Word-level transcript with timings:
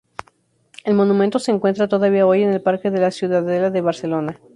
El 0.83 0.95
monumento 0.95 1.37
se 1.37 1.51
encuentra 1.51 1.87
todavía 1.87 2.25
hoy 2.25 2.41
en 2.41 2.49
el 2.51 2.61
Parque 2.63 2.89
de 2.89 2.99
la 2.99 3.11
Ciudadela 3.11 3.69
de 3.69 3.81
Barcelona. 3.81 4.39